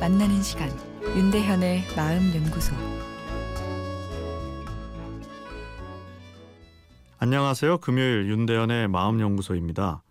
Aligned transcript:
만나는 0.00 0.42
시간 0.42 0.70
윤대현의 1.04 1.84
마음 1.94 2.34
연구소 2.34 2.74
안녕하세요. 7.18 7.76
금요일 7.78 8.30
윤대현의 8.30 8.88
마음 8.88 9.20
연구소입니다. 9.20 10.02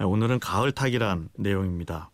오늘은 0.00 0.40
가을탁이란 0.40 1.28
내용입니다. 1.38 2.10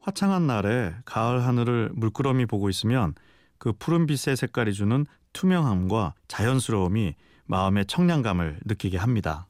화창한 0.00 0.46
날에 0.46 0.94
가을 1.06 1.46
하늘을 1.46 1.92
물끄러미 1.94 2.44
보고 2.44 2.68
있으면 2.68 3.14
그 3.56 3.72
푸른빛의 3.72 4.36
색깔이 4.36 4.74
주는 4.74 5.06
투명함과 5.32 6.12
자연스러움이 6.28 7.14
마음의 7.46 7.86
청량감을 7.86 8.60
느끼게 8.66 8.98
합니다. 8.98 9.46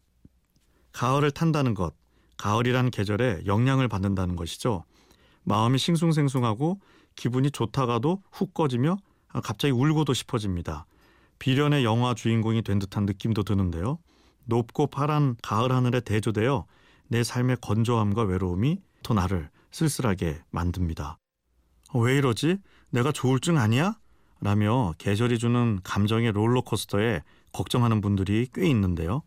가을을 0.93 1.33
탄다는 1.33 1.75
것, 1.75 1.95
가을이란 2.37 2.93
계절에 2.93 3.43
영향을 3.47 3.89
받는다는 3.89 4.37
것이죠. 4.37 4.85
마음이 5.45 5.79
싱숭생숭하고 5.79 6.81
기분이 7.17 7.51
좋다가도 7.51 8.23
훅 8.33 8.55
꺼지며 8.55 8.97
갑자기 9.43 9.73
울고도 9.73 10.15
싶어집니다. 10.15 10.87
비련의 11.39 11.85
영화 11.85 12.15
주인공이 12.15 12.63
된 12.63 12.79
듯한 12.79 13.07
느낌도 13.07 13.43
드는데요. 13.43 13.99
높고 14.45 14.89
파란 14.89 15.37
가을 15.43 15.73
하늘에 15.73 16.01
대조되어 16.01 16.67
내 17.09 17.25
삶의 17.25 17.59
건조함과 17.61 18.23
외로움이 18.23 18.79
더 19.03 19.15
나를 19.15 19.49
쓸쓸하게 19.71 20.43
만듭니다. 20.51 21.19
어, 21.93 21.99
왜 21.99 22.17
이러지? 22.17 22.59
내가 22.91 23.13
조울증 23.13 23.59
아니야? 23.59 23.97
라며 24.41 24.95
계절이 24.99 25.39
주는 25.39 25.81
감정의 25.83 26.33
롤러코스터에 26.33 27.23
걱정하는 27.53 28.01
분들이 28.01 28.47
꽤 28.55 28.67
있는데요. 28.69 29.23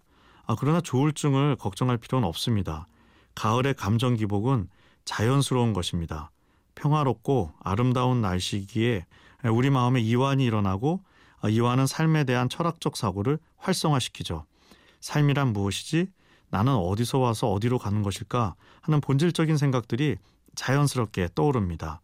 아, 0.46 0.56
그러나 0.58 0.82
조울증을 0.82 1.56
걱정할 1.58 1.98
필요는 1.98 2.28
없습니다. 2.28 2.88
가을의 3.36 3.76
감정 3.76 4.16
기복은 4.16 4.68
자연스러운 5.06 5.74
것입니다. 5.74 6.32
평화롭고 6.76 7.54
아름다운 7.60 8.22
날씨기에 8.22 9.06
우리 9.52 9.70
마음에 9.70 10.02
이완이 10.02 10.44
일어나고 10.44 11.02
아, 11.42 11.50
이완은 11.50 11.88
삶에 11.88 12.24
대한 12.24 12.48
철학적 12.48 12.96
사고를 12.96 13.38
활성화시키죠. 13.58 14.46
삶이란 15.02 15.52
무엇이지? 15.52 16.08
나는 16.50 16.74
어디서 16.74 17.20
와서 17.20 17.52
어디로 17.52 17.80
가는 17.80 18.02
것일까? 18.02 18.56
하는 18.82 19.02
본질적인 19.02 19.58
생각들이 19.58 20.18
자연스럽게 20.56 21.30
떠오릅니다. 21.36 22.02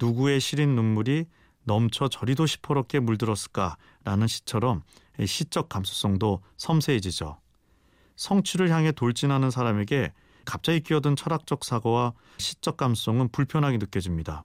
누구의 0.00 0.40
시린 0.40 0.74
눈물이 0.74 1.26
넘쳐 1.64 2.08
저리도 2.08 2.46
시퍼렇게 2.46 3.00
물들었을까라는 3.00 4.26
시처럼 4.26 4.82
시적 5.24 5.68
감수성도 5.68 6.40
섬세해지죠. 6.56 7.38
성취를 8.16 8.70
향해 8.70 8.92
돌진하는 8.92 9.50
사람에게 9.50 10.12
갑자기 10.44 10.80
끼어든 10.80 11.16
철학적 11.16 11.64
사고와 11.64 12.12
시적 12.38 12.76
감성은 12.76 13.28
불편하게 13.28 13.78
느껴집니다. 13.78 14.44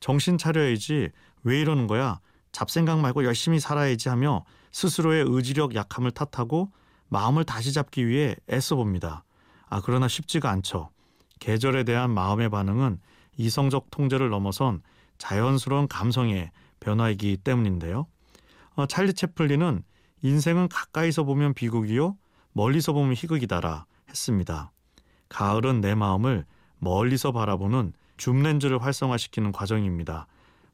정신 0.00 0.38
차려야지 0.38 1.10
왜 1.44 1.60
이러는 1.60 1.86
거야? 1.86 2.20
잡생각 2.52 3.00
말고 3.00 3.24
열심히 3.24 3.60
살아야지 3.60 4.08
하며 4.08 4.44
스스로의 4.72 5.24
의지력 5.26 5.74
약함을 5.74 6.10
탓하고 6.10 6.72
마음을 7.08 7.44
다시 7.44 7.72
잡기 7.72 8.06
위해 8.06 8.34
애써 8.50 8.76
봅니다. 8.76 9.24
아, 9.68 9.80
그러나 9.84 10.08
쉽지가 10.08 10.50
않죠. 10.50 10.90
계절에 11.38 11.84
대한 11.84 12.10
마음의 12.10 12.50
반응은 12.50 12.98
이성적 13.36 13.90
통제를 13.90 14.30
넘어선 14.30 14.82
자연스러운 15.18 15.88
감성의 15.88 16.50
변화이기 16.80 17.38
때문인데요. 17.38 18.06
어, 18.74 18.86
찰리 18.86 19.12
채플린은 19.12 19.82
인생은 20.22 20.68
가까이서 20.68 21.24
보면 21.24 21.54
비극이요, 21.54 22.16
멀리서 22.52 22.92
보면 22.92 23.14
희극이다라 23.14 23.86
했습니다. 24.08 24.72
가을은 25.28 25.80
내 25.80 25.94
마음을 25.94 26.44
멀리서 26.78 27.32
바라보는 27.32 27.92
줌렌즈를 28.16 28.82
활성화시키는 28.82 29.52
과정입니다. 29.52 30.26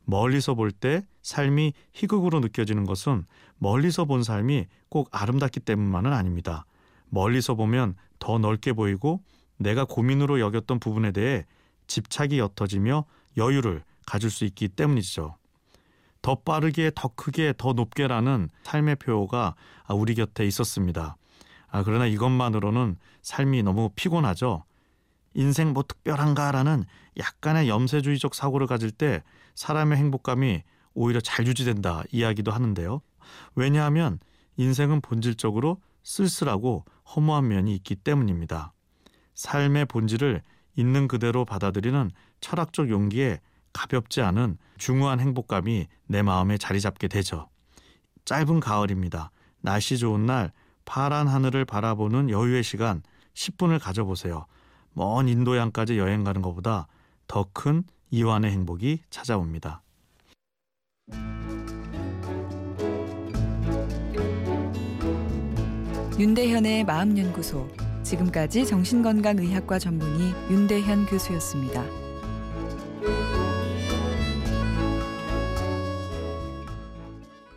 멀리서 0.04 0.54
볼 0.54 0.72
때 0.72 1.06
삶이 1.22 1.72
희극으로 1.93 2.41
느껴지는 2.41 2.84
것은 2.84 3.25
멀리서 3.59 4.04
본 4.04 4.22
삶이 4.22 4.66
꼭 4.88 5.09
아름답기 5.12 5.60
때문만은 5.60 6.12
아닙니다. 6.12 6.65
멀리서 7.09 7.54
보면 7.54 7.94
더 8.19 8.38
넓게 8.38 8.72
보이고 8.72 9.22
내가 9.56 9.84
고민으로 9.84 10.41
여겼던 10.41 10.81
부분에 10.81 11.12
대해 11.12 11.47
집착이 11.87 12.38
옅어지며 12.38 13.04
여유를 13.37 13.84
가질 14.06 14.31
수 14.31 14.44
있기 14.44 14.69
때문이죠. 14.69 15.37
더 16.22 16.34
빠르게, 16.37 16.91
더 16.94 17.09
크게, 17.09 17.53
더 17.56 17.72
높게라는 17.72 18.48
삶의 18.62 18.97
표어가 18.97 19.54
우리 19.91 20.15
곁에 20.15 20.47
있었습니다. 20.47 21.16
아, 21.72 21.83
그러나 21.83 22.06
이것만으로는 22.06 22.97
삶이 23.22 23.62
너무 23.62 23.91
피곤하죠. 23.97 24.65
인생 25.33 25.72
뭐 25.72 25.83
특별한가라는 25.83 26.84
약간의 27.19 27.69
염세주의적 27.71 28.34
사고를 28.34 28.66
가질 28.66 28.91
때 28.91 29.22
사람의 29.55 29.97
행복감이 29.97 30.62
오히려 30.93 31.21
잘 31.21 31.47
유지된다 31.47 32.03
이야기도 32.12 32.53
하는데요. 32.53 33.00
왜냐하면 33.55 34.19
인생은 34.59 35.00
본질적으로 35.00 35.81
쓸쓸하고 36.03 36.84
허무한 37.16 37.49
면이 37.49 37.75
있기 37.77 37.97
때문입니다. 37.97 38.75
삶의 39.34 39.87
본질을 39.87 40.43
있는 40.77 41.09
그대로 41.09 41.47
받아들이는 41.47 42.10
철학적 42.43 42.91
용기에 42.91 43.41
가볍지 43.72 44.21
않은 44.21 44.59
중후한 44.77 45.21
행복감이 45.21 45.87
내 46.06 46.21
마음에 46.21 46.59
자리 46.59 46.83
잡게 46.83 47.09
되죠. 47.09 47.49
짧은 48.27 48.60
가을입니다. 48.60 49.31
날씨 49.62 49.97
좋은 49.97 50.27
날 50.27 50.53
파란 50.84 51.28
하늘을 51.28 51.65
바라보는 51.65 52.31
여유의 52.31 52.62
시간 52.62 53.03
10분을 53.34 53.81
가져보세요. 53.81 54.47
먼 54.93 55.28
인도양까지 55.28 55.98
여행 55.98 56.25
가는 56.25 56.43
것보다 56.43 56.87
더 57.26 57.47
큰 57.53 57.84
이완의 58.10 58.50
행복이 58.50 59.00
찾아옵니다. 59.09 59.82
윤대현의 66.19 66.84
마음연구소 66.84 67.69
지금까지 68.03 68.66
정신건강의학과 68.66 69.78
전문의 69.78 70.34
윤대현 70.50 71.06
교수였습니다. 71.06 71.82